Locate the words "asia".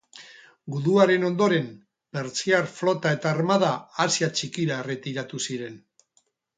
4.09-4.33